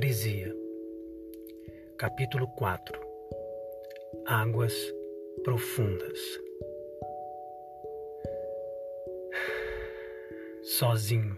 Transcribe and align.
Parisia, 0.00 0.50
capítulo 1.98 2.48
4 2.56 2.98
Águas 4.26 4.72
Profundas. 5.44 6.18
Sozinho. 10.62 11.36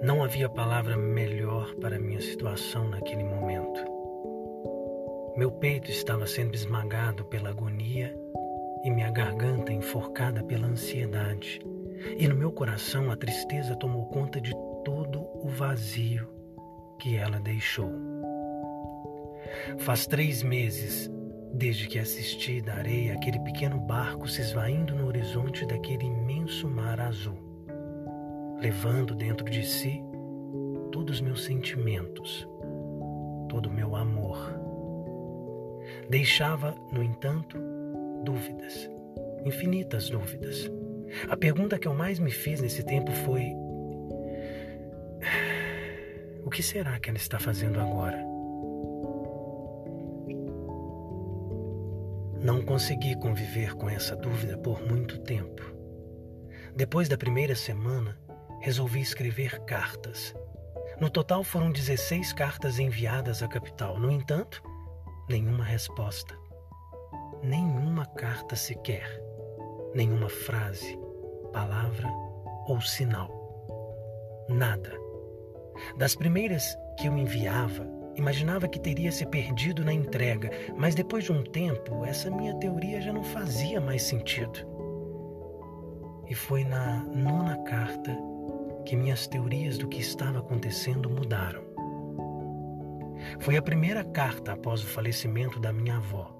Não 0.00 0.22
havia 0.22 0.48
palavra 0.48 0.96
melhor 0.96 1.74
para 1.80 1.98
minha 1.98 2.20
situação 2.20 2.88
naquele 2.88 3.24
momento. 3.24 3.80
Meu 5.36 5.50
peito 5.50 5.90
estava 5.90 6.24
sendo 6.24 6.54
esmagado 6.54 7.24
pela 7.24 7.50
agonia 7.50 8.16
e 8.84 8.90
minha 8.92 9.10
garganta 9.10 9.72
enforcada 9.72 10.44
pela 10.44 10.68
ansiedade. 10.68 11.60
E 12.16 12.28
no 12.28 12.36
meu 12.36 12.52
coração 12.52 13.10
a 13.10 13.16
tristeza 13.16 13.74
tomou 13.74 14.06
conta 14.06 14.40
de 14.40 14.52
todo 14.84 15.28
o 15.44 15.48
vazio 15.48 16.33
que 17.04 17.18
ela 17.18 17.38
deixou. 17.38 17.92
Faz 19.76 20.06
três 20.06 20.42
meses 20.42 21.10
desde 21.52 21.86
que 21.86 21.98
assisti 21.98 22.62
da 22.62 22.76
areia 22.76 23.12
aquele 23.12 23.38
pequeno 23.40 23.78
barco 23.78 24.26
se 24.26 24.40
esvaindo 24.40 24.94
no 24.94 25.06
horizonte 25.06 25.66
daquele 25.66 26.06
imenso 26.06 26.66
mar 26.66 26.98
azul, 26.98 27.36
levando 28.58 29.14
dentro 29.14 29.44
de 29.44 29.66
si 29.66 30.02
todos 30.90 31.16
os 31.16 31.20
meus 31.20 31.44
sentimentos, 31.44 32.48
todo 33.50 33.66
o 33.66 33.72
meu 33.72 33.94
amor. 33.94 34.38
Deixava, 36.08 36.74
no 36.90 37.02
entanto, 37.02 37.58
dúvidas, 38.24 38.90
infinitas 39.44 40.08
dúvidas. 40.08 40.70
A 41.28 41.36
pergunta 41.36 41.78
que 41.78 41.86
eu 41.86 41.92
mais 41.92 42.18
me 42.18 42.30
fiz 42.30 42.62
nesse 42.62 42.82
tempo 42.82 43.12
foi: 43.12 43.54
que 46.54 46.62
será 46.62 47.00
que 47.00 47.10
ela 47.10 47.18
está 47.18 47.36
fazendo 47.36 47.80
agora? 47.80 48.16
Não 52.40 52.62
consegui 52.62 53.18
conviver 53.18 53.74
com 53.74 53.90
essa 53.90 54.14
dúvida 54.14 54.56
por 54.58 54.80
muito 54.86 55.18
tempo. 55.22 55.64
Depois 56.76 57.08
da 57.08 57.18
primeira 57.18 57.56
semana, 57.56 58.16
resolvi 58.60 59.00
escrever 59.00 59.64
cartas. 59.64 60.32
No 61.00 61.10
total 61.10 61.42
foram 61.42 61.72
16 61.72 62.32
cartas 62.34 62.78
enviadas 62.78 63.42
à 63.42 63.48
capital. 63.48 63.98
No 63.98 64.08
entanto, 64.08 64.62
nenhuma 65.28 65.64
resposta. 65.64 66.38
Nenhuma 67.42 68.06
carta 68.06 68.54
sequer. 68.54 69.20
Nenhuma 69.92 70.28
frase, 70.28 70.96
palavra 71.52 72.08
ou 72.68 72.80
sinal. 72.80 73.28
Nada. 74.48 75.03
Das 75.96 76.14
primeiras 76.14 76.76
que 76.98 77.08
eu 77.08 77.16
enviava, 77.16 77.86
imaginava 78.16 78.68
que 78.68 78.78
teria 78.78 79.10
se 79.10 79.26
perdido 79.26 79.84
na 79.84 79.92
entrega, 79.92 80.50
mas 80.76 80.94
depois 80.94 81.24
de 81.24 81.32
um 81.32 81.42
tempo, 81.42 82.04
essa 82.04 82.30
minha 82.30 82.54
teoria 82.56 83.00
já 83.00 83.12
não 83.12 83.22
fazia 83.22 83.80
mais 83.80 84.02
sentido. 84.02 84.60
E 86.28 86.34
foi 86.34 86.64
na 86.64 87.04
nona 87.04 87.58
carta 87.64 88.16
que 88.84 88.96
minhas 88.96 89.26
teorias 89.26 89.78
do 89.78 89.88
que 89.88 90.00
estava 90.00 90.38
acontecendo 90.38 91.10
mudaram. 91.10 91.62
Foi 93.40 93.56
a 93.56 93.62
primeira 93.62 94.04
carta 94.04 94.52
após 94.52 94.82
o 94.82 94.86
falecimento 94.86 95.58
da 95.58 95.72
minha 95.72 95.96
avó. 95.96 96.34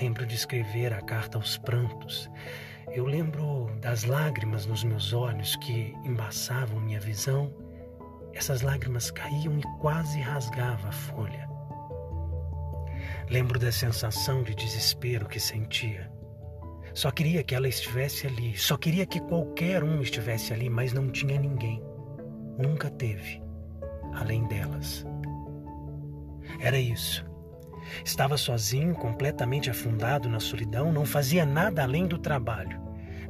Lembro 0.00 0.24
de 0.24 0.34
escrever 0.34 0.92
a 0.92 1.00
carta 1.00 1.36
aos 1.36 1.58
prantos. 1.58 2.30
Eu 2.92 3.06
lembro 3.06 3.70
das 3.80 4.04
lágrimas 4.04 4.66
nos 4.66 4.84
meus 4.84 5.12
olhos 5.12 5.56
que 5.56 5.94
embaçavam 6.04 6.80
minha 6.80 7.00
visão 7.00 7.52
essas 8.32 8.62
lágrimas 8.62 9.10
caíam 9.10 9.58
e 9.58 9.62
quase 9.80 10.20
rasgava 10.20 10.88
a 10.88 10.92
folha. 10.92 11.48
Lembro 13.28 13.58
da 13.58 13.70
sensação 13.70 14.42
de 14.42 14.54
desespero 14.54 15.28
que 15.28 15.38
sentia. 15.38 16.10
Só 16.94 17.10
queria 17.10 17.44
que 17.44 17.54
ela 17.54 17.68
estivesse 17.68 18.26
ali, 18.26 18.56
só 18.56 18.76
queria 18.76 19.06
que 19.06 19.20
qualquer 19.20 19.84
um 19.84 20.02
estivesse 20.02 20.52
ali, 20.52 20.68
mas 20.68 20.92
não 20.92 21.08
tinha 21.08 21.38
ninguém. 21.38 21.82
Nunca 22.58 22.90
teve, 22.90 23.40
além 24.14 24.44
delas. 24.48 25.06
Era 26.60 26.78
isso. 26.78 27.24
Estava 28.04 28.36
sozinho, 28.36 28.94
completamente 28.94 29.70
afundado 29.70 30.28
na 30.28 30.40
solidão, 30.40 30.92
não 30.92 31.06
fazia 31.06 31.46
nada 31.46 31.82
além 31.82 32.06
do 32.06 32.18
trabalho. 32.18 32.80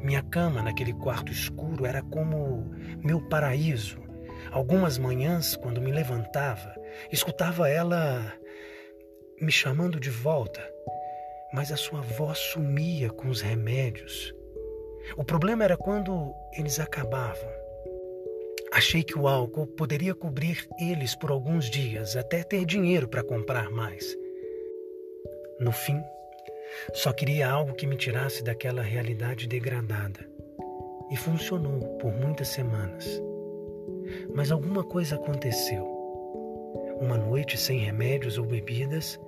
Minha 0.03 0.23
cama 0.23 0.63
naquele 0.63 0.95
quarto 0.95 1.31
escuro 1.31 1.85
era 1.85 2.03
como 2.03 2.71
meu 3.05 3.21
paraíso, 3.21 4.00
Algumas 4.53 4.99
manhãs, 4.99 5.55
quando 5.55 5.81
me 5.81 5.93
levantava, 5.93 6.75
escutava 7.13 7.69
ela 7.69 8.33
me 9.41 9.53
chamando 9.53 10.01
de 10.01 10.11
volta, 10.11 10.61
mas 11.53 11.71
a 11.71 11.77
sua 11.77 12.01
voz 12.01 12.39
sumia 12.39 13.11
com 13.11 13.29
os 13.29 13.41
remédios. 13.41 14.35
O 15.17 15.25
problema 15.25 15.65
era 15.65 15.77
quando 15.77 16.35
eles 16.53 16.81
acabavam. 16.81 17.49
Achei 18.73 19.03
que 19.03 19.19
o 19.19 19.27
álcool 19.27 19.67
poderia 19.67 20.15
cobrir 20.15 20.67
eles 20.81 21.15
por 21.15 21.31
alguns 21.31 21.71
dias, 21.71 22.17
até 22.17 22.43
ter 22.43 22.65
dinheiro 22.65 23.09
para 23.09 23.23
comprar 23.23 23.71
mais. 23.71 24.17
No 25.61 25.73
fim, 25.73 26.01
só 26.93 27.13
queria 27.13 27.51
algo 27.51 27.75
que 27.75 27.87
me 27.87 27.97
tirasse 27.97 28.43
daquela 28.43 28.83
realidade 28.83 29.47
degradada. 29.47 30.29
E 31.11 31.17
funcionou 31.17 31.99
por 31.99 32.13
muitas 32.13 32.49
semanas. 32.49 33.21
Mas 34.35 34.51
alguma 34.51 34.85
coisa 34.85 35.17
aconteceu. 35.17 35.85
Uma 37.01 37.17
noite 37.17 37.57
sem 37.57 37.79
remédios 37.79 38.39
ou 38.39 38.45
bebidas, 38.45 39.19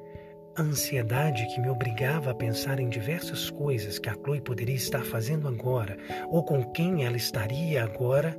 a 0.56 0.62
ansiedade 0.62 1.46
que 1.46 1.60
me 1.60 1.70
obrigava 1.70 2.30
a 2.30 2.34
pensar 2.34 2.78
em 2.78 2.88
diversas 2.88 3.50
coisas 3.50 3.98
que 3.98 4.08
a 4.08 4.14
Chloe 4.14 4.40
poderia 4.40 4.74
estar 4.74 5.02
fazendo 5.04 5.48
agora 5.48 5.96
ou 6.28 6.44
com 6.44 6.62
quem 6.72 7.04
ela 7.04 7.16
estaria 7.16 7.82
agora. 7.82 8.38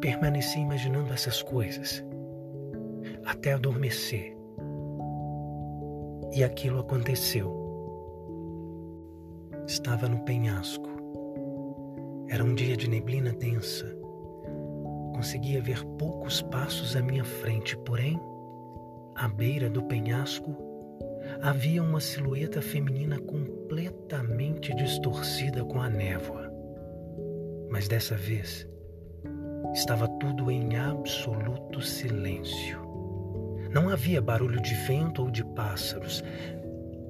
Permaneci 0.00 0.58
imaginando 0.58 1.12
essas 1.12 1.42
coisas 1.42 2.04
até 3.24 3.52
adormecer. 3.52 4.36
E 6.32 6.42
aquilo 6.42 6.80
aconteceu. 6.80 7.62
Estava 9.66 10.08
no 10.08 10.24
penhasco. 10.24 10.93
Era 12.28 12.42
um 12.42 12.54
dia 12.54 12.76
de 12.76 12.88
neblina 12.88 13.32
densa. 13.32 13.86
Conseguia 15.14 15.60
ver 15.60 15.84
poucos 15.98 16.42
passos 16.42 16.96
à 16.96 17.02
minha 17.02 17.24
frente, 17.24 17.76
porém, 17.78 18.18
à 19.14 19.28
beira 19.28 19.68
do 19.68 19.82
penhasco, 19.82 20.56
havia 21.42 21.82
uma 21.82 22.00
silhueta 22.00 22.60
feminina 22.60 23.18
completamente 23.18 24.74
distorcida 24.74 25.64
com 25.64 25.80
a 25.80 25.88
névoa. 25.88 26.50
Mas 27.70 27.88
dessa 27.88 28.16
vez, 28.16 28.66
estava 29.74 30.08
tudo 30.18 30.50
em 30.50 30.76
absoluto 30.76 31.80
silêncio. 31.80 32.82
Não 33.70 33.88
havia 33.88 34.22
barulho 34.22 34.60
de 34.60 34.74
vento 34.86 35.22
ou 35.22 35.30
de 35.30 35.44
pássaros, 35.44 36.22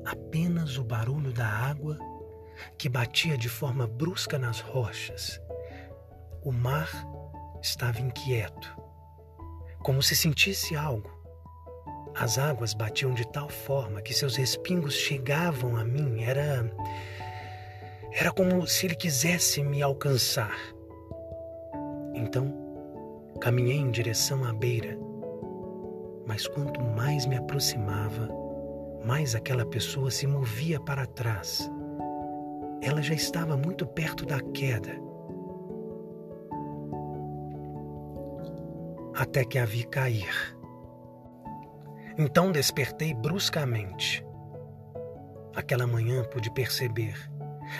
apenas 0.05 0.79
o 0.79 0.85
barulho 0.85 1.33
da 1.33 1.47
água 1.47 1.99
que 2.79 2.89
batia 2.89 3.37
de 3.37 3.49
forma 3.49 3.87
brusca 3.87 4.39
nas 4.39 4.61
rochas. 4.61 5.41
O 6.43 6.53
mar 6.53 6.89
estava 7.63 8.01
inquieto, 8.01 8.77
como 9.83 10.03
se 10.03 10.15
sentisse 10.15 10.77
algo. 10.77 11.11
As 12.15 12.39
águas 12.39 12.75
batiam 12.75 13.13
de 13.13 13.27
tal 13.27 13.49
forma 13.49 14.01
que 14.01 14.15
seus 14.15 14.37
respingos 14.37 14.95
chegavam 14.95 15.77
a 15.77 15.85
mim. 15.85 16.23
Era. 16.23 16.71
Era 18.13 18.31
como 18.31 18.65
se 18.67 18.87
ele 18.87 18.95
quisesse 18.95 19.63
me 19.65 19.83
alcançar. 19.83 20.57
Então, 22.15 22.55
caminhei 23.41 23.79
em 23.79 23.91
direção 23.91 24.45
à 24.45 24.53
beira. 24.53 24.97
Mas 26.25 26.47
quanto 26.47 26.81
mais 26.81 27.27
me 27.27 27.37
aproximava, 27.37 28.29
mais 29.05 29.35
aquela 29.35 29.67
pessoa 29.67 30.11
se 30.11 30.27
movia 30.27 30.79
para 30.79 31.07
trás 31.07 31.69
ela 32.85 33.01
já 33.01 33.15
estava 33.15 33.57
muito 33.57 33.87
perto 33.87 34.27
da 34.27 34.41
queda. 34.41 34.93
Até 39.15 39.43
que 39.45 39.59
a 39.59 39.65
vi 39.65 39.85
cair. 39.85 40.55
Então 42.19 42.53
despertei 42.53 43.15
bruscamente. 43.15 44.25
Aquela 45.57 45.87
manhã 45.87 46.23
pude 46.25 46.51
perceber. 46.51 47.17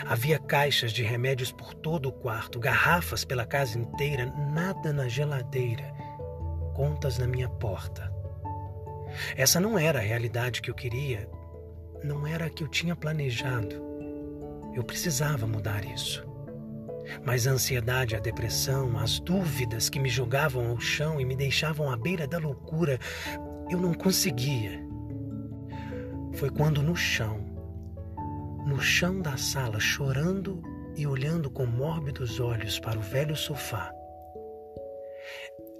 Havia 0.07 0.39
caixas 0.39 0.91
de 0.91 1.03
remédios 1.03 1.51
por 1.51 1.75
todo 1.75 2.09
o 2.09 2.11
quarto, 2.11 2.59
garrafas 2.59 3.23
pela 3.23 3.45
casa 3.45 3.77
inteira, 3.77 4.25
nada 4.25 4.91
na 4.91 5.07
geladeira, 5.07 5.93
contas 6.73 7.19
na 7.19 7.27
minha 7.27 7.47
porta. 7.47 8.11
Essa 9.37 9.59
não 9.59 9.77
era 9.77 9.99
a 9.99 10.01
realidade 10.01 10.61
que 10.61 10.71
eu 10.71 10.73
queria, 10.73 11.29
não 12.03 12.25
era 12.25 12.45
a 12.45 12.49
que 12.49 12.63
eu 12.63 12.67
tinha 12.67 12.95
planejado. 12.95 13.84
Eu 14.75 14.83
precisava 14.83 15.47
mudar 15.47 15.85
isso. 15.85 16.23
Mas 17.23 17.47
a 17.47 17.51
ansiedade, 17.51 18.15
a 18.15 18.19
depressão, 18.19 18.97
as 18.99 19.19
dúvidas 19.19 19.89
que 19.89 19.99
me 19.99 20.09
jogavam 20.09 20.69
ao 20.69 20.79
chão 20.79 21.19
e 21.19 21.25
me 21.25 21.35
deixavam 21.35 21.89
à 21.89 21.95
beira 21.95 22.27
da 22.27 22.37
loucura, 22.37 22.99
eu 23.69 23.79
não 23.79 23.93
conseguia. 23.93 24.83
Foi 26.33 26.49
quando 26.49 26.83
no 26.83 26.95
chão, 26.95 27.39
no 28.67 28.81
chão 28.81 29.21
da 29.21 29.37
sala, 29.37 29.79
chorando 29.79 30.61
e 30.97 31.07
olhando 31.07 31.49
com 31.49 31.65
mórbidos 31.65 32.39
olhos 32.39 32.79
para 32.79 32.97
o 32.97 33.01
velho 33.01 33.35
sofá, 33.35 33.91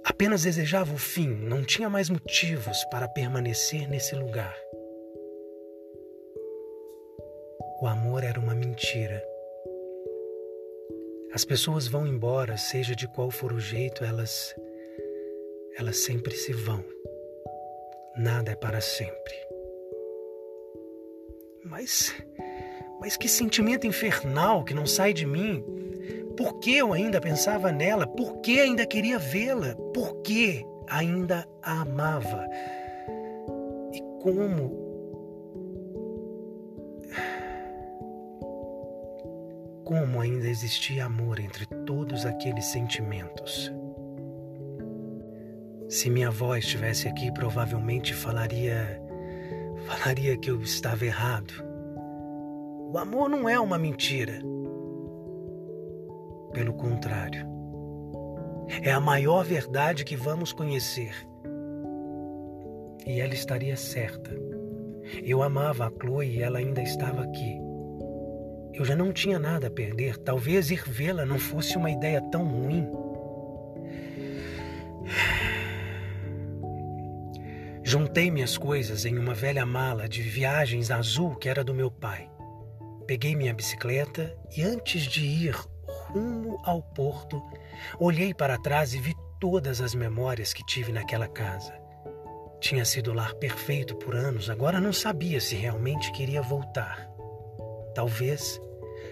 apenas 0.04 0.44
desejava 0.44 0.94
o 0.94 0.98
fim, 0.98 1.28
não 1.28 1.62
tinha 1.62 1.90
mais 1.90 2.08
motivos 2.08 2.84
para 2.84 3.08
permanecer 3.08 3.88
nesse 3.88 4.14
lugar. 4.14 4.54
O 7.78 7.86
amor 7.86 8.24
era 8.24 8.40
uma 8.40 8.54
mentira. 8.54 9.22
As 11.32 11.44
pessoas 11.44 11.86
vão 11.86 12.06
embora, 12.06 12.56
seja 12.56 12.96
de 12.96 13.06
qual 13.06 13.30
for 13.30 13.52
o 13.52 13.60
jeito, 13.60 14.02
elas 14.02 14.54
elas 15.76 15.98
sempre 15.98 16.34
se 16.34 16.54
vão. 16.54 16.82
Nada 18.16 18.52
é 18.52 18.56
para 18.56 18.80
sempre. 18.80 19.34
Mas 21.62 22.14
mas 22.98 23.14
que 23.14 23.28
sentimento 23.28 23.86
infernal 23.86 24.64
que 24.64 24.72
não 24.72 24.86
sai 24.86 25.12
de 25.12 25.26
mim. 25.26 25.62
Por 26.34 26.58
que 26.58 26.78
eu 26.78 26.94
ainda 26.94 27.20
pensava 27.20 27.70
nela? 27.70 28.06
Por 28.06 28.40
que 28.40 28.58
ainda 28.58 28.86
queria 28.86 29.18
vê-la? 29.18 29.74
Por 29.92 30.22
que 30.22 30.64
ainda 30.88 31.46
a 31.62 31.82
amava? 31.82 32.46
E 33.92 34.00
como 34.22 34.85
como 39.86 40.20
ainda 40.20 40.48
existia 40.48 41.04
amor 41.04 41.38
entre 41.38 41.64
todos 41.86 42.26
aqueles 42.26 42.64
sentimentos. 42.64 43.72
Se 45.88 46.10
minha 46.10 46.26
avó 46.26 46.56
estivesse 46.56 47.06
aqui, 47.06 47.32
provavelmente 47.32 48.12
falaria 48.12 49.00
falaria 49.86 50.36
que 50.36 50.50
eu 50.50 50.60
estava 50.60 51.06
errado. 51.06 51.52
O 52.92 52.98
amor 52.98 53.30
não 53.30 53.48
é 53.48 53.60
uma 53.60 53.78
mentira. 53.78 54.40
Pelo 56.52 56.74
contrário, 56.74 57.46
é 58.82 58.90
a 58.90 58.98
maior 58.98 59.44
verdade 59.44 60.04
que 60.04 60.16
vamos 60.16 60.52
conhecer. 60.52 61.14
E 63.06 63.20
ela 63.20 63.34
estaria 63.34 63.76
certa. 63.76 64.34
Eu 65.22 65.44
amava 65.44 65.86
a 65.86 65.92
Chloe 65.92 66.26
e 66.26 66.42
ela 66.42 66.58
ainda 66.58 66.82
estava 66.82 67.22
aqui. 67.22 67.65
Eu 68.76 68.84
já 68.84 68.94
não 68.94 69.10
tinha 69.10 69.38
nada 69.38 69.68
a 69.68 69.70
perder. 69.70 70.18
Talvez 70.18 70.70
ir 70.70 70.82
vê-la 70.86 71.24
não 71.24 71.38
fosse 71.38 71.78
uma 71.78 71.90
ideia 71.90 72.20
tão 72.20 72.46
ruim. 72.46 72.86
Juntei 77.82 78.30
minhas 78.30 78.58
coisas 78.58 79.06
em 79.06 79.16
uma 79.16 79.32
velha 79.32 79.64
mala 79.64 80.06
de 80.06 80.20
viagens 80.20 80.90
azul 80.90 81.36
que 81.36 81.48
era 81.48 81.64
do 81.64 81.72
meu 81.72 81.90
pai. 81.90 82.28
Peguei 83.06 83.34
minha 83.34 83.54
bicicleta 83.54 84.36
e, 84.54 84.62
antes 84.62 85.04
de 85.04 85.24
ir 85.24 85.56
rumo 85.78 86.60
ao 86.62 86.82
porto, 86.82 87.42
olhei 87.98 88.34
para 88.34 88.58
trás 88.58 88.92
e 88.92 88.98
vi 88.98 89.14
todas 89.40 89.80
as 89.80 89.94
memórias 89.94 90.52
que 90.52 90.66
tive 90.66 90.92
naquela 90.92 91.28
casa. 91.28 91.72
Tinha 92.60 92.84
sido 92.84 93.10
o 93.12 93.14
lar 93.14 93.34
perfeito 93.36 93.94
por 93.94 94.14
anos, 94.14 94.50
agora 94.50 94.80
não 94.80 94.92
sabia 94.92 95.40
se 95.40 95.54
realmente 95.54 96.12
queria 96.12 96.42
voltar. 96.42 97.08
Talvez 97.94 98.60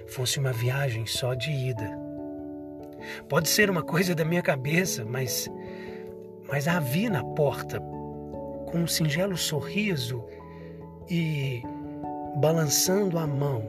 fosse 0.07 0.39
uma 0.39 0.53
viagem 0.53 1.07
só 1.07 1.35
de 1.35 1.51
ida. 1.51 1.99
Pode 3.29 3.49
ser 3.49 3.71
uma 3.71 3.83
coisa 3.83 4.15
da 4.15 4.25
minha 4.25 4.43
cabeça, 4.43 5.05
mas 5.05 5.49
mas 6.49 6.69
a 6.69 6.79
vi 6.79 7.09
na 7.09 7.25
porta 7.25 7.81
com 8.67 8.79
um 8.79 8.87
singelo 8.87 9.37
sorriso 9.37 10.25
e 11.09 11.63
balançando 12.37 13.19
a 13.19 13.27
mão, 13.27 13.63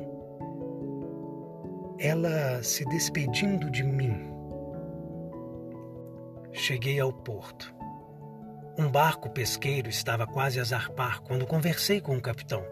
ela 2.00 2.62
se 2.64 2.84
despedindo 2.86 3.70
de 3.70 3.84
mim. 3.84 4.32
Cheguei 6.52 7.00
ao 7.00 7.14
porto. 7.14 7.74
Um 8.78 8.90
barco 8.90 9.30
pesqueiro 9.30 9.88
estava 9.88 10.28
quase 10.28 10.60
a 10.60 10.64
zarpar 10.64 11.22
quando 11.22 11.46
conversei 11.46 12.02
com 12.02 12.18
o 12.18 12.22
capitão. 12.22 12.64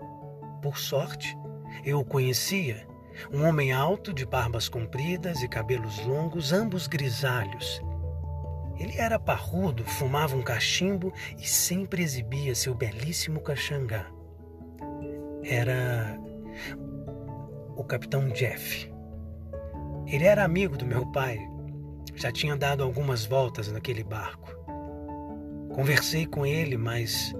Por 0.62 0.77
sorte, 0.77 1.38
eu 1.86 2.00
o 2.00 2.06
conhecia 2.06 2.86
um 3.31 3.45
homem 3.45 3.71
alto, 3.71 4.13
de 4.13 4.25
barbas 4.25 4.68
compridas 4.68 5.42
e 5.42 5.48
cabelos 5.48 6.04
longos, 6.06 6.51
ambos 6.51 6.88
grisalhos. 6.88 7.81
Ele 8.77 8.98
era 8.98 9.19
parrudo, 9.19 9.83
fumava 9.83 10.36
um 10.36 10.42
cachimbo 10.42 11.13
e 11.38 11.48
sempre 11.48 12.01
exibia 12.01 12.56
seu 12.56 12.74
belíssimo 12.74 13.39
caxangá. 13.39 14.07
Era 15.44 16.19
o 17.75 17.83
capitão 17.83 18.30
Jeff. 18.30 18.92
Ele 20.07 20.25
era 20.25 20.44
amigo 20.44 20.77
do 20.77 20.86
meu 20.86 21.06
pai, 21.12 21.39
já 22.15 22.31
tinha 22.31 22.56
dado 22.56 22.83
algumas 22.83 23.25
voltas 23.25 23.71
naquele 23.71 24.04
barco. 24.04 24.54
Conversei 25.74 26.25
com 26.25 26.45
ele, 26.45 26.77
mas 26.77 27.33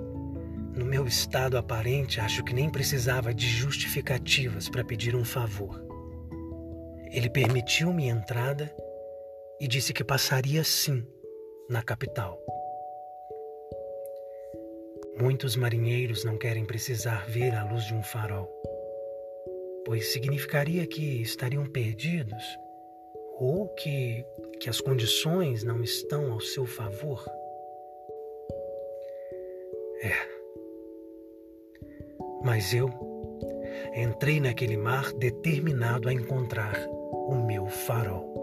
no 0.76 0.86
meu 0.86 1.06
estado 1.06 1.58
aparente, 1.58 2.20
acho 2.20 2.44
que 2.44 2.54
nem 2.54 2.70
precisava 2.70 3.34
de 3.34 3.48
justificativas 3.48 4.70
para 4.70 4.84
pedir 4.84 5.16
um 5.16 5.24
favor. 5.24 5.82
Ele 7.12 7.30
permitiu-me 7.30 8.08
entrada 8.08 8.74
e 9.60 9.68
disse 9.68 9.94
que 9.94 10.04
passaria 10.04 10.64
sim 10.64 11.06
na 11.70 11.84
capital. 11.84 12.40
Muitos 15.20 15.56
marinheiros 15.56 16.26
não 16.26 16.38
querem 16.38 16.66
precisar 16.66 17.28
ver 17.28 17.54
a 17.54 17.64
luz 17.64 17.86
de 17.86 17.94
um 17.94 18.02
farol, 18.02 18.50
pois 19.86 20.12
significaria 20.12 20.88
que 20.88 21.22
estariam 21.22 21.68
perdidos 21.68 22.44
ou 23.38 23.68
que, 23.76 24.26
que 24.60 24.70
as 24.70 24.82
condições 24.82 25.64
não 25.64 25.84
estão 25.84 26.32
ao 26.32 26.40
seu 26.40 26.66
favor. 26.66 27.24
É. 30.02 30.33
Mas 32.44 32.74
eu 32.74 32.90
entrei 33.96 34.40
naquele 34.40 34.78
mar 34.78 35.12
determinado 35.14 36.10
a 36.10 36.14
encontrar 36.14 36.76
o 37.28 37.36
meu 37.36 37.68
farol. 37.68 38.43